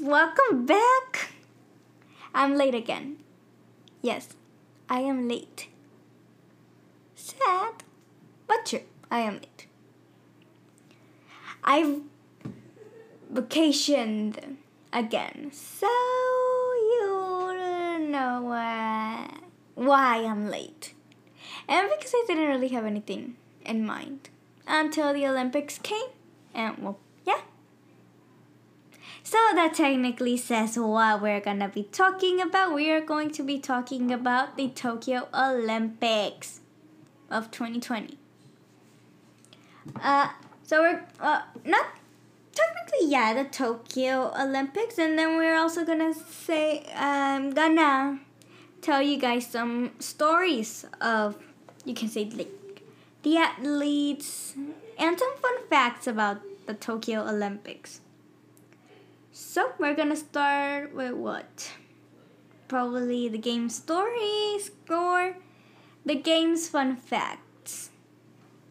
[0.00, 1.30] welcome back.
[2.34, 3.18] I'm late again.
[4.02, 4.28] Yes,
[4.88, 5.68] I am late.
[7.14, 7.82] Sad,
[8.46, 9.66] but true, I am late.
[11.64, 12.00] I've
[13.32, 14.56] vacationed
[14.92, 19.28] again, so you know uh,
[19.74, 20.94] why I'm late.
[21.68, 24.28] And because I didn't really have anything in mind
[24.68, 26.10] until the Olympics came,
[26.54, 26.98] and well.
[29.22, 32.74] So that technically says what we're gonna be talking about.
[32.74, 36.60] We are going to be talking about the Tokyo Olympics
[37.30, 38.18] of 2020.
[40.02, 40.28] Uh,
[40.62, 41.86] so we're uh, not
[42.52, 48.20] technically yeah the Tokyo Olympics, and then we're also gonna say I'm gonna
[48.80, 51.36] tell you guys some stories of
[51.84, 52.82] you can say like
[53.22, 54.54] the athletes
[54.98, 58.00] and some fun facts about the Tokyo Olympics.
[59.38, 61.70] So we're gonna start with what?
[62.68, 65.36] Probably the game stories or
[66.06, 67.90] the game's fun facts.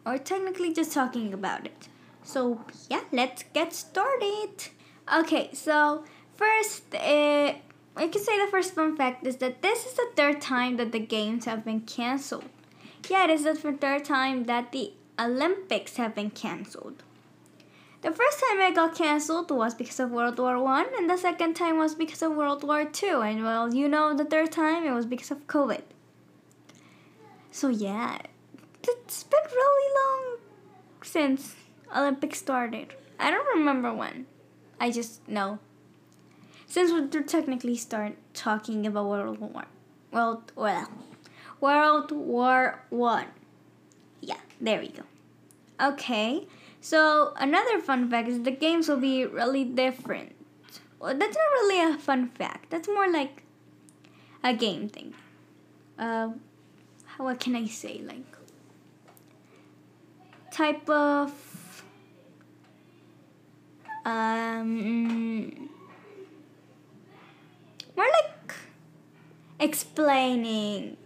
[0.08, 1.88] Or technically just talking about it.
[2.24, 4.70] So yeah, let's get started.
[5.14, 7.54] Okay, so first, uh,
[7.96, 10.92] I can say the first fun fact is that this is the third time that
[10.92, 12.50] the games have been cancelled.
[13.08, 17.04] Yeah, it is the third time that the Olympics have been cancelled.
[18.06, 21.56] The first time it got cancelled was because of World War One, and the second
[21.56, 24.92] time was because of World War Two, and well, you know, the third time it
[24.92, 25.82] was because of COVID.
[27.50, 28.20] So yeah,
[28.84, 30.38] it's been really long
[31.02, 31.56] since
[31.98, 32.94] Olympics started.
[33.20, 34.28] I don't remember when.
[34.80, 35.58] I just know.
[36.68, 39.66] Since we're technically start talking about World War,
[40.12, 40.92] World well,
[41.60, 43.30] World War One.
[44.22, 45.02] Yeah, there we go.
[45.82, 46.46] Okay,
[46.86, 50.36] so another fun fact is the games will be really different.
[51.00, 52.70] Well, that's not really a fun fact.
[52.70, 53.42] That's more like
[54.44, 55.16] a game thing.
[55.98, 56.34] Uh,
[57.18, 58.02] what can I say?
[58.06, 58.38] Like
[60.52, 61.34] type of
[64.06, 65.50] um
[67.98, 68.54] more like
[69.60, 70.98] explaining.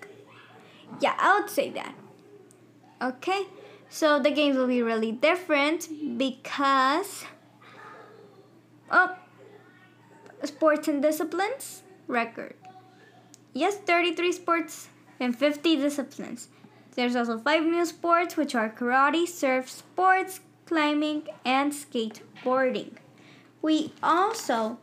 [0.99, 1.95] Yeah, I would say that.
[3.01, 3.47] Okay,
[3.89, 7.25] so the games will be really different because
[8.91, 9.15] oh,
[10.43, 12.55] sports and disciplines record.
[13.53, 14.89] Yes, 33 sports
[15.19, 16.49] and 50 disciplines.
[16.95, 22.93] There's also five new sports, which are karate, surf sports, climbing, and skateboarding.
[23.61, 24.77] We also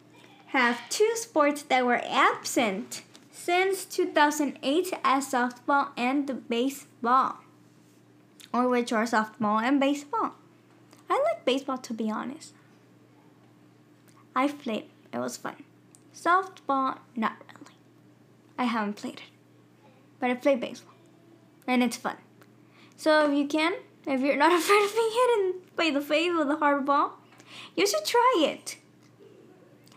[0.46, 7.36] have two sports that were absent since 2008 as softball and baseball,
[8.56, 10.32] or which are softball and baseball.
[11.10, 12.52] I like baseball to be honest.
[14.34, 15.56] I played, it was fun.
[16.14, 17.76] Softball, not really.
[18.58, 20.94] I haven't played it, but I played baseball,
[21.66, 22.16] and it's fun.
[22.96, 23.74] So if you can,
[24.06, 27.18] if you're not afraid of being hit in by the face with a hard ball,
[27.76, 28.78] you should try it.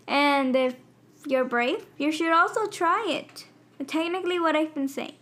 [0.08, 0.76] And if
[1.26, 3.46] you're brave, you should also try it.
[3.88, 5.16] Technically, what I've been saying.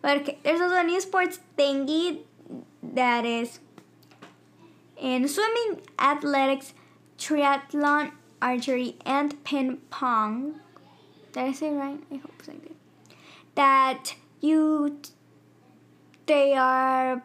[0.00, 2.20] But okay, there's also a new sports thingy
[2.82, 3.60] that is
[4.96, 6.74] in swimming, athletics,
[7.18, 10.60] triathlon, archery, and ping pong.
[11.32, 12.00] Did I say right?
[12.10, 12.74] I hope I did.
[13.54, 14.98] That you,
[16.26, 17.22] they are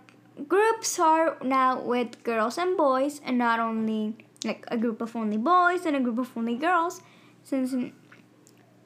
[0.47, 5.37] groups are now with girls and boys, and not only like a group of only
[5.37, 7.01] boys and a group of only girls.
[7.43, 7.91] Since, mm,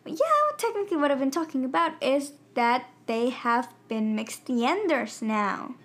[0.06, 5.76] yeah, technically, what I've been talking about is that they have been mixed genders now,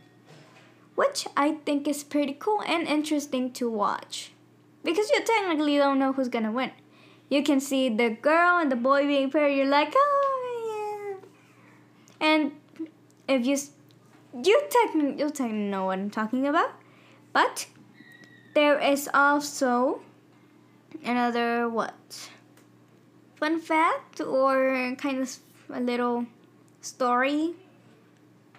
[0.94, 4.32] which I think is pretty cool and interesting to watch
[4.84, 6.72] because you technically don't know who's gonna win.
[7.28, 9.56] You can see the girl and the boy being paired.
[9.56, 11.18] You're like, oh
[12.20, 12.52] yeah, and
[13.26, 13.56] if you
[14.44, 16.70] you technically you technically know what I'm talking about,
[17.32, 17.66] but
[18.54, 20.02] there is also
[21.04, 22.30] another what
[23.36, 25.36] fun fact or kind of
[25.70, 26.26] a little
[26.80, 27.54] story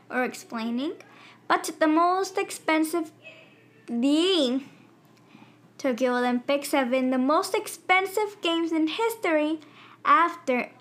[0.10, 0.94] or explaining.
[1.48, 3.12] But the most expensive
[3.88, 4.64] the
[5.78, 9.60] Tokyo Olympics have been the most expensive games in history
[10.06, 10.72] after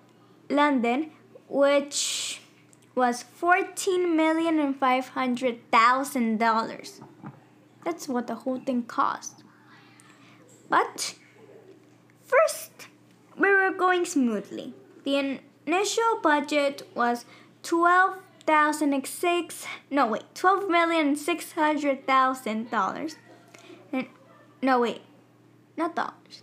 [0.49, 1.11] London,
[1.49, 2.41] which
[2.95, 7.01] was fourteen million and five hundred thousand dollars.
[7.85, 9.43] That's what the whole thing cost.
[10.69, 11.17] But
[12.23, 12.87] first,
[13.37, 14.75] we were going smoothly.
[15.05, 17.25] The initial budget was
[17.65, 23.17] twelve thousand six no wait twelve million six hundred thousand dollars
[23.93, 24.07] and
[24.61, 25.03] no wait
[25.77, 26.43] not dollars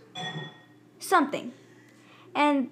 [0.98, 1.52] something
[2.34, 2.70] and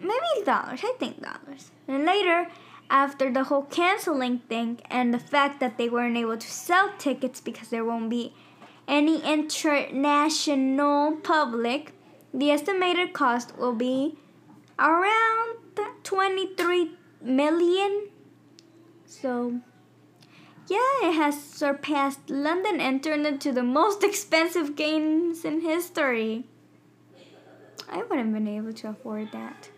[0.00, 0.80] maybe dollars.
[0.82, 1.70] I think dollars.
[1.86, 2.48] And later,
[2.90, 7.40] after the whole canceling thing and the fact that they weren't able to sell tickets
[7.40, 8.34] because there won't be
[8.86, 11.92] any international public,
[12.32, 14.16] the estimated cost will be
[14.78, 15.58] around
[16.02, 18.08] 23 million.
[19.06, 19.60] So,
[20.68, 26.44] yeah, it has surpassed London and turned into the most expensive games in history.
[27.90, 29.70] I wouldn't have been able to afford that.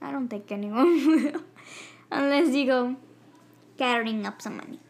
[0.00, 1.42] I don't think anyone will.
[2.10, 2.96] Unless you go
[3.76, 4.80] gathering up some money.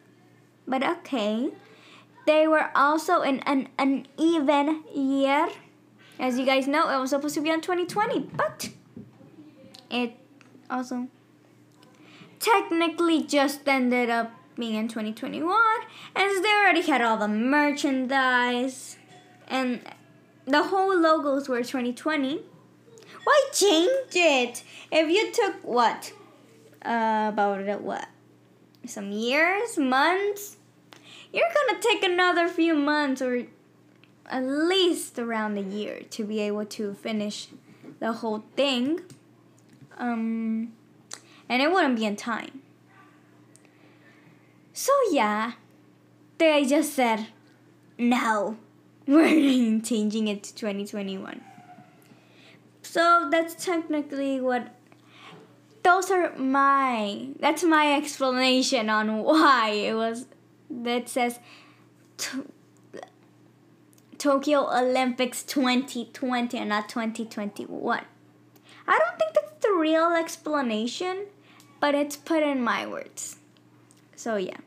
[0.67, 1.51] But okay.
[2.27, 5.49] They were also in an uneven year.
[6.19, 8.71] As you guys know, it was supposed to be on 2020, but
[9.91, 10.17] it
[10.71, 11.09] also
[12.43, 15.57] technically just ended up being in 2021
[16.15, 18.99] and they already had all the merchandise
[19.49, 19.81] and
[20.45, 22.43] the whole logos were 2020
[23.25, 24.63] why change it?
[24.91, 26.13] If you took what?
[26.85, 28.09] Uh, about what?
[28.87, 30.57] Some years months?
[31.33, 33.47] You're gonna take another few months or
[34.27, 37.49] at least around a year to be able to finish
[38.01, 39.01] the whole thing.
[39.99, 40.73] Um,
[41.49, 42.63] and it wouldn't be in time.
[44.73, 45.53] So yeah
[46.43, 47.29] they just said
[47.99, 48.57] no
[49.07, 51.41] we're changing it to 2021
[52.83, 54.75] so that's technically what
[55.85, 60.27] those are my that's my explanation on why it was
[60.69, 61.39] that says
[62.17, 62.47] to,
[64.19, 68.05] Tokyo Olympics 2020 and not 2021.
[68.87, 71.27] I don't think that's the real explanation,
[71.83, 73.39] but it's put in my words.
[74.15, 74.59] So yeah.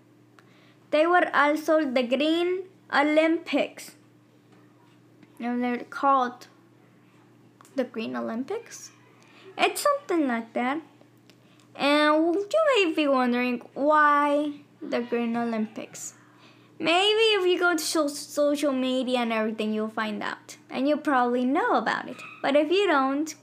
[0.92, 2.64] They were also the Green
[2.94, 3.92] Olympics.
[5.40, 6.48] And they're called
[7.78, 8.92] the Green Olympics.
[9.58, 10.82] It's something like that.
[11.74, 14.52] And you may be wondering why
[14.82, 16.16] the Green Olympics.
[16.80, 20.58] Maybe if you go to social media and everything, you'll find out.
[20.70, 22.18] And you'll probably know about it.
[22.42, 23.34] But if you don't,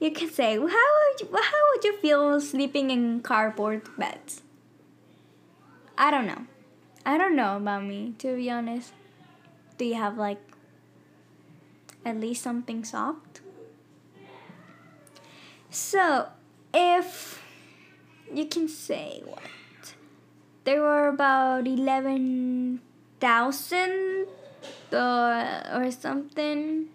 [0.00, 4.42] you can say, how would you, how would you feel sleeping in cardboard beds?
[5.96, 6.46] I don't know.
[7.04, 8.92] I don't know about me, to be honest.
[9.78, 10.40] Do you have like
[12.04, 13.40] at least something soft?
[15.70, 16.28] So,
[16.74, 17.42] if
[18.32, 19.42] you can say what?
[20.64, 24.26] There were about 11,000
[24.92, 26.88] uh, or something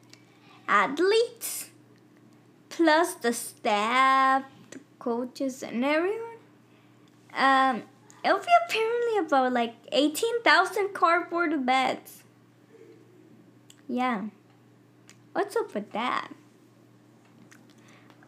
[0.67, 1.70] athletes,
[2.71, 6.39] plus the staff, the coaches, and everyone.
[7.33, 7.83] Um,
[8.23, 12.23] it'll be apparently about like 18,000 cardboard beds.
[13.87, 14.25] Yeah.
[15.33, 16.29] What's up with that?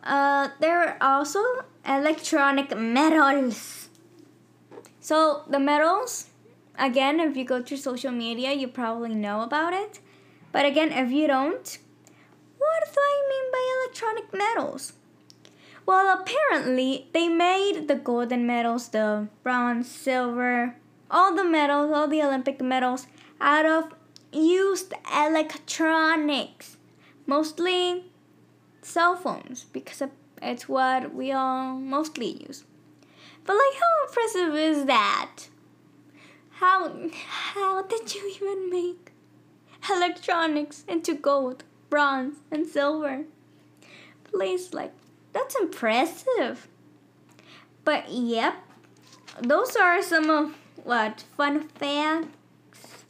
[0.04, 1.40] Uh, there are also
[1.86, 3.90] electronic medals.
[5.00, 6.28] So the medals,
[6.78, 10.00] again, if you go to social media, you probably know about it.
[10.52, 11.78] But again, if you don't,
[12.64, 14.94] what do I mean by electronic medals?
[15.86, 20.76] Well, apparently they made the golden medals, the bronze, silver,
[21.12, 23.08] all the medals, all the Olympic medals
[23.42, 23.94] out of
[24.32, 26.78] used electronics,
[27.26, 28.06] mostly
[28.82, 30.02] cell phones, because
[30.42, 32.64] it's what we all mostly use.
[33.46, 35.48] But like, how impressive is that?
[36.52, 37.10] How
[37.54, 39.12] how did you even make
[39.90, 43.26] electronics into gold, bronze, and silver?
[44.24, 44.94] Please, like
[45.32, 46.68] that's impressive.
[47.86, 48.56] But yep,
[49.40, 53.06] those are some of what fun facts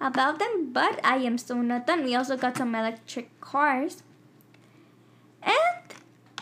[0.00, 0.72] about them.
[0.72, 2.04] But I am still not done.
[2.04, 4.04] We also got some electric cars.
[5.42, 5.82] And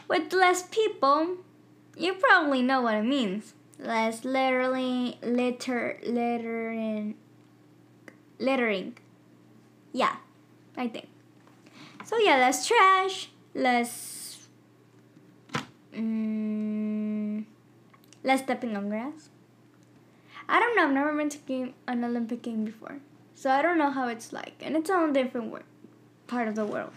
[0.09, 1.39] with less people,
[1.97, 3.55] you probably know what it means.
[3.79, 7.15] Less literally litter littering
[8.39, 8.99] littering.
[9.95, 10.17] Yeah,
[10.77, 11.09] I think.
[12.09, 14.19] So yeah, less trash, less
[15.93, 17.45] Mm,
[18.23, 19.31] less stepping on grass.
[20.49, 20.85] I don't know.
[20.85, 23.01] I've never been to game an Olympic game before,
[23.35, 25.65] so I don't know how it's like, and it's on a different wor-
[26.29, 26.93] part of the world.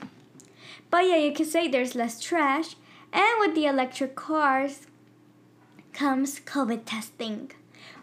[0.91, 2.75] But yeah, you can say there's less trash,
[3.11, 4.85] and with the electric cars
[5.93, 7.51] comes COVID testing.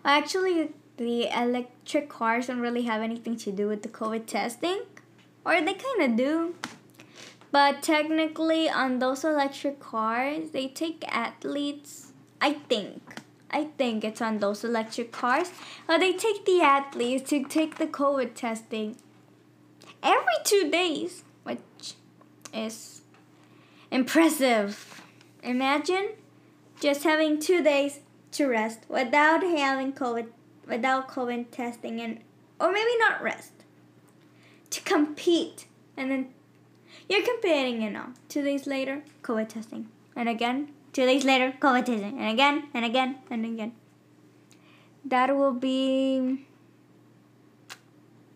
[0.04, 4.80] Actually, the electric cars don't really have anything to do with the COVID testing,
[5.46, 6.54] or they kind of do.
[7.50, 12.12] But technically, on those electric cars, they take athletes.
[12.40, 13.20] I think.
[13.50, 15.50] I think it's on those electric cars.
[15.86, 18.96] But they take the athletes to take the COVID testing
[20.02, 21.94] every two days, which
[22.52, 23.02] is
[23.90, 25.02] impressive.
[25.42, 26.10] Imagine
[26.80, 28.00] just having two days
[28.32, 30.28] to rest without having COVID,
[30.66, 32.20] without COVID testing, and
[32.60, 33.52] or maybe not rest
[34.70, 36.28] to compete, and then
[37.08, 38.06] you're competing, you know.
[38.28, 42.84] Two days later, COVID testing, and again, two days later, COVID testing, and again, and
[42.84, 43.72] again, and again.
[45.04, 46.46] That will be.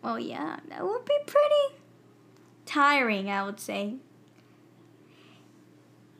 [0.01, 1.81] Well, yeah, that will be pretty
[2.65, 3.95] tiring, I would say.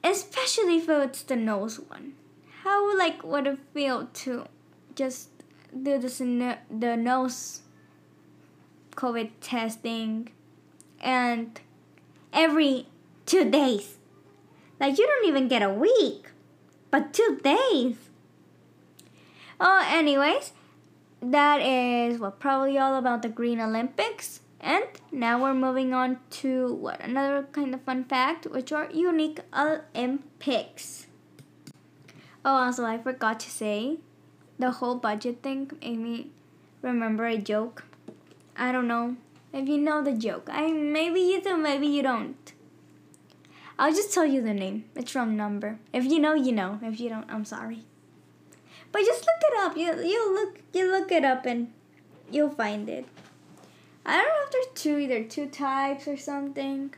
[0.03, 2.13] Especially if it's the nose one.
[2.63, 4.45] How like would it feel to
[4.95, 5.29] just
[5.81, 7.61] do this the nose
[8.95, 10.29] COVID testing
[11.01, 11.59] and
[12.33, 12.87] every
[13.25, 13.97] two days?
[14.79, 16.31] Like you don't even get a week,
[16.91, 17.95] but two days.
[19.59, 20.51] Oh, anyways,
[21.21, 24.41] that is what probably all about the Green Olympics.
[24.59, 29.39] And now we're moving on to what another kind of fun fact, which are unique
[29.55, 31.07] Olympics.
[32.45, 33.99] Oh, also I forgot to say,
[34.59, 36.31] the whole budget thing made me
[36.81, 37.85] remember a joke.
[38.55, 39.17] I don't know
[39.53, 40.49] if you know the joke.
[40.51, 42.53] I maybe you do, maybe you don't.
[43.77, 44.85] I'll just tell you the name.
[44.95, 45.79] It's from Number.
[45.93, 46.79] If you know, you know.
[46.81, 47.85] If you don't, I'm sorry.
[48.91, 49.77] But just look it up.
[49.77, 51.71] You you look you look it up and
[52.31, 53.05] you'll find it.
[54.05, 56.93] I don't know if there's two, either two types or something.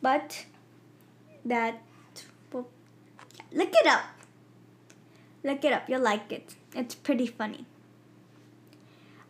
[0.00, 0.46] But
[1.44, 1.82] that,
[2.52, 2.68] well,
[3.52, 4.04] look it up.
[5.44, 5.88] Look it up.
[5.88, 6.54] You'll like it.
[6.74, 7.66] It's pretty funny.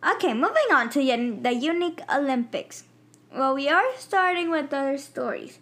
[0.03, 2.85] Okay, moving on to the unique Olympics.
[3.31, 5.59] Well, we are starting with other stories.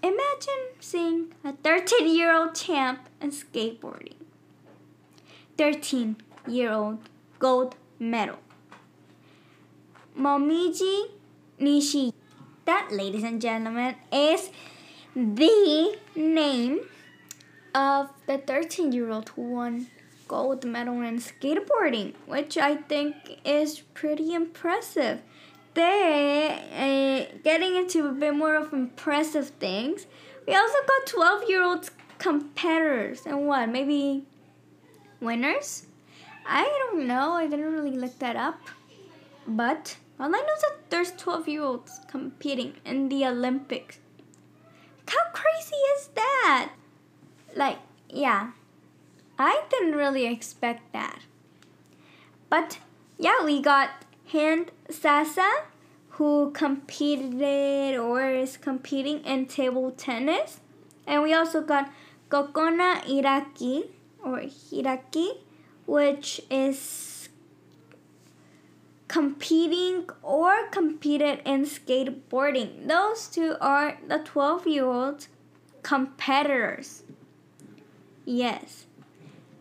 [0.00, 4.14] Imagine seeing a 13 year old champ in skateboarding.
[5.58, 6.98] 13 year old
[7.40, 8.38] gold medal.
[10.16, 11.10] Momiji
[11.60, 12.12] Nishi.
[12.64, 14.50] That, ladies and gentlemen, is
[15.16, 16.80] the name
[17.74, 19.88] of the 13 year old who won
[20.30, 25.22] gold medal in skateboarding, which I think is pretty impressive.
[25.74, 25.88] They
[26.84, 30.06] uh, getting into a bit more of impressive things.
[30.46, 34.24] We also got 12 year old competitors and what, maybe
[35.20, 35.86] winners?
[36.46, 38.60] I don't know, I didn't really look that up.
[39.48, 43.98] But all I know is that there's 12 year olds competing in the Olympics.
[45.08, 46.70] How crazy is that?
[47.56, 48.52] Like, yeah,
[49.40, 51.20] I didn't really expect that.
[52.50, 52.78] But
[53.16, 53.88] yeah, we got
[54.26, 55.50] Hend Zaza,
[56.10, 60.60] who competed or is competing in table tennis.
[61.06, 61.90] And we also got
[62.28, 63.84] Kokona Iraki,
[64.22, 65.38] or Hiraki,
[65.86, 67.30] which is
[69.08, 72.86] competing or competed in skateboarding.
[72.86, 75.28] Those two are the 12 year old
[75.82, 77.04] competitors.
[78.26, 78.84] Yes.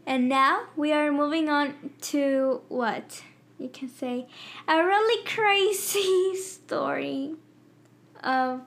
[0.10, 3.22] And now we are moving on to what?
[3.60, 4.25] You can say
[4.68, 7.36] a really crazy story
[8.24, 8.62] of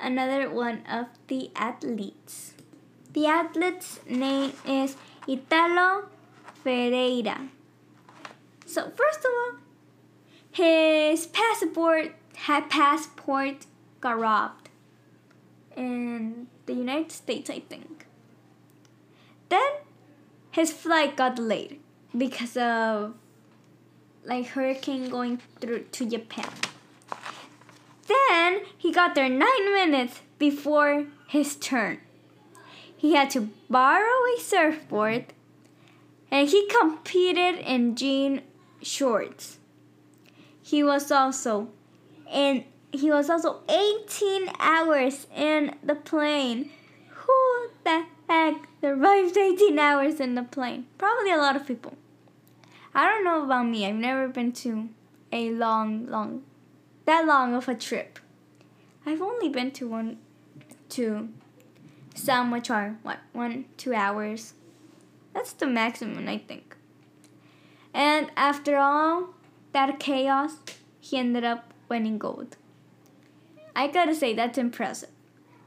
[0.00, 2.54] another one of the athletes.
[3.12, 4.96] The athlete's name is
[5.28, 6.08] Italo
[6.64, 7.48] Ferreira.
[8.64, 9.58] So, first of all,
[10.50, 13.66] his passport had passport
[14.00, 14.70] got robbed
[15.76, 18.06] in the United States, I think.
[19.50, 19.70] Then
[20.50, 21.80] his flight got delayed
[22.16, 23.14] because of
[24.24, 26.50] like hurricane going through to Japan.
[28.06, 32.00] Then he got there nine minutes before his turn.
[32.96, 35.26] He had to borrow a surfboard
[36.30, 38.42] and he competed in jean
[38.82, 39.58] shorts
[40.70, 41.68] he was also
[42.32, 46.70] in he was also 18 hours in the plane.
[48.30, 50.86] Heck survives 18 hours in the plane?
[50.98, 51.94] Probably a lot of people.
[52.94, 53.84] I don't know about me.
[53.84, 54.88] I've never been to
[55.32, 56.44] a long, long,
[57.06, 58.20] that long of a trip.
[59.04, 60.18] I've only been to one,
[60.88, 61.30] two,
[62.14, 64.54] some which are what one, two hours.
[65.34, 66.76] That's the maximum, I think.
[67.92, 69.30] And after all,
[69.72, 70.58] that chaos,
[71.00, 72.56] he ended up winning gold.
[73.74, 75.10] I gotta say, that's impressive.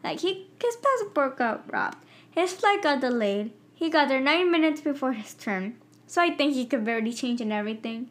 [0.02, 1.98] Like, he, his passport got robbed,
[2.36, 5.76] his flight got delayed, he got there nine minutes before his turn,
[6.08, 8.10] so I think he could barely change in everything.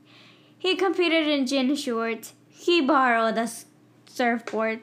[0.59, 3.49] He competed in jean shorts, he borrowed a
[4.07, 4.81] surfboard,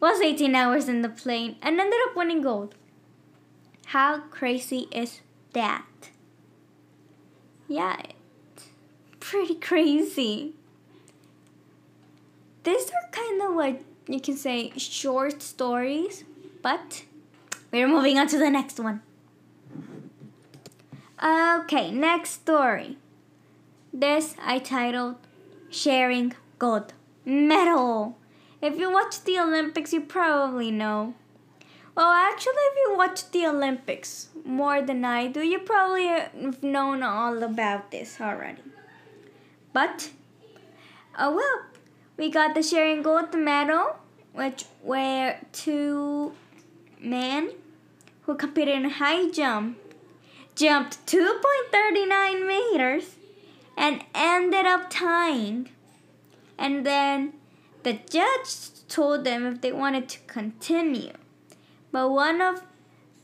[0.00, 2.74] was 18 hours in the plane, and ended up winning gold.
[3.86, 5.20] How crazy is
[5.52, 5.84] that?
[7.68, 8.00] Yeah,
[9.20, 10.54] pretty crazy.
[12.64, 16.24] These are kind of what you can say short stories
[16.62, 17.04] But
[17.72, 19.02] we're moving on to the next one.
[21.22, 22.96] Okay, next story.
[23.92, 25.16] This I titled
[25.68, 28.16] Sharing Gold Medal.
[28.62, 31.14] If you watch the Olympics, you probably know.
[31.94, 37.02] Well, actually, if you watch the Olympics more than I do, you probably have known
[37.02, 38.62] all about this already.
[39.72, 40.10] But,
[41.18, 41.66] oh well,
[42.16, 43.96] we got the sharing gold medal,
[44.32, 46.32] which were two
[47.00, 47.50] men
[48.30, 49.76] who competed in high jump,
[50.54, 53.16] jumped 2.39 meters,
[53.76, 55.68] and ended up tying.
[56.56, 57.32] And then
[57.82, 61.14] the judge told them if they wanted to continue.
[61.90, 62.62] But one of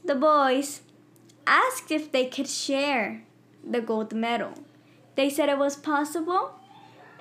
[0.05, 0.81] the boys
[1.47, 3.23] asked if they could share
[3.63, 4.55] the gold medal.
[5.15, 6.59] They said it was possible,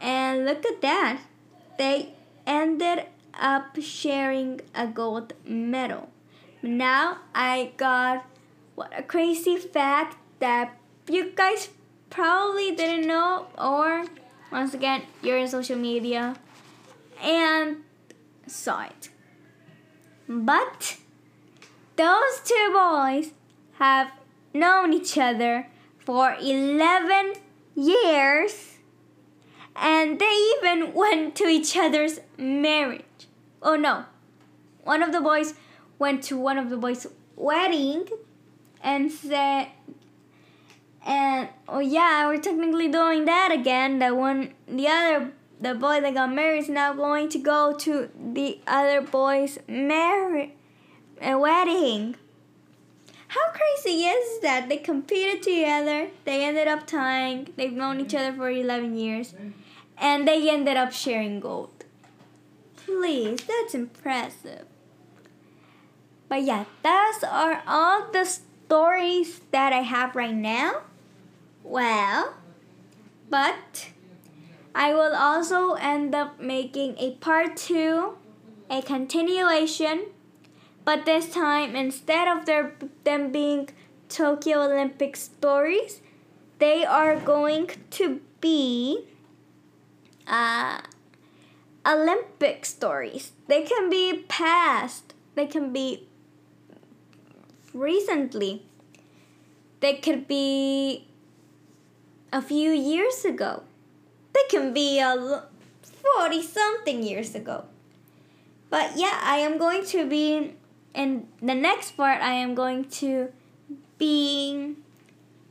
[0.02, 1.20] and look at that.
[1.78, 2.16] They
[2.48, 6.10] ended up sharing a gold medal.
[6.66, 8.26] Now I got
[8.74, 10.76] what a crazy fact that
[11.08, 11.70] you guys
[12.10, 14.06] probably didn't know, or
[14.52, 16.36] once again, you're in social media
[17.22, 17.84] and
[18.48, 19.10] saw it.
[20.28, 20.98] But
[21.98, 23.32] those two boys
[23.74, 24.12] have
[24.52, 25.68] known each other
[26.00, 27.34] for 11
[27.76, 28.78] years
[29.76, 33.04] and they even went to each other's marriage.
[33.62, 34.06] Oh no,
[34.84, 35.54] one of the boys
[36.00, 38.08] went to one of the boys' wedding
[38.82, 39.68] and said,
[41.06, 44.00] and oh yeah, we're technically doing that again.
[44.00, 48.10] The one, the other, the boy that got married is now going to go to
[48.34, 50.52] the other boy's marriage,
[51.22, 52.16] a uh, wedding.
[53.28, 54.70] How crazy is that?
[54.70, 56.10] They competed together.
[56.24, 57.50] They ended up tying.
[57.58, 59.34] They've known each other for 11 years.
[59.98, 61.84] And they ended up sharing gold.
[62.78, 64.68] Please, that's impressive.
[66.28, 70.82] But yeah, those are all the stories that I have right now.
[71.64, 72.36] Well,
[73.30, 73.90] but
[74.74, 78.18] I will also end up making a part two,
[78.70, 80.08] a continuation
[80.86, 83.70] but this time, instead of their, them being
[84.08, 86.00] Tokyo Olympic stories,
[86.60, 89.08] they are going to be
[90.28, 90.82] uh,
[91.86, 93.32] Olympic stories.
[93.48, 96.08] They can be past, they can be
[97.76, 98.64] recently,
[99.82, 101.08] they could be
[102.32, 103.64] a few years ago,
[104.34, 105.44] they can be a
[106.18, 107.66] 40 something years ago.
[108.70, 110.56] But yeah, I am going to be
[110.94, 113.32] in the next part, I am going to
[113.98, 114.76] be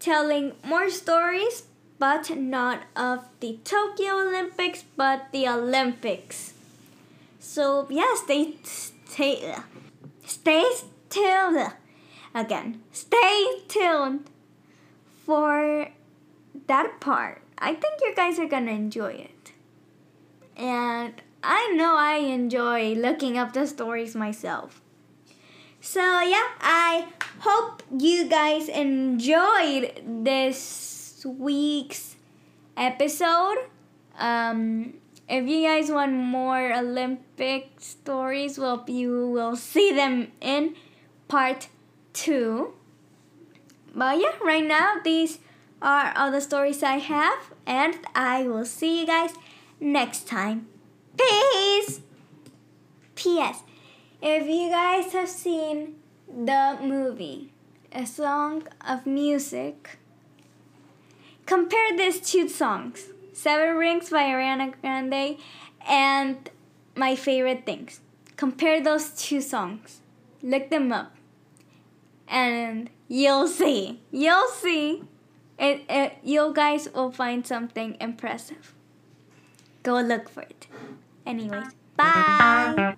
[0.01, 1.65] telling more stories,
[1.99, 6.55] but not of the Tokyo Olympics, but the Olympics.
[7.39, 9.55] So yeah, stay stay
[10.25, 10.65] stay
[11.11, 11.73] tuned
[12.35, 12.83] again.
[12.93, 14.29] Stay tuned
[15.25, 15.89] for
[16.67, 17.43] that part.
[17.59, 19.53] I think you guys are gonna enjoy it.
[20.57, 24.81] And I know I enjoy looking up the stories myself.
[25.81, 27.07] So, yeah, I
[27.41, 32.17] hope you guys enjoyed this week's
[32.77, 33.57] episode.
[34.19, 34.95] Um,
[35.29, 40.75] if you guys want more Olympic stories, well, you will see them in
[41.29, 41.69] part
[42.15, 42.73] two.
[43.95, 45.39] But yeah, right now, these
[45.83, 49.35] are all the stories I have, and I will see you guys
[49.79, 50.67] next time.
[51.19, 52.01] Peace!
[53.15, 53.63] P.S.
[54.23, 55.97] If you guys have seen
[56.27, 57.53] the movie,
[57.93, 59.99] A Song of Music,
[61.45, 65.39] compare these two songs Seven Rings by Ariana Grande
[65.89, 66.49] and
[66.97, 68.01] My Favorite Things.
[68.37, 70.01] Compare those two songs.
[70.41, 71.17] Look them up
[72.29, 74.01] and you'll see.
[74.11, 75.05] You'll see.
[75.59, 78.75] It, it, you guys will find something impressive.
[79.83, 80.67] Go look for it.
[81.27, 82.95] Anyways, bye.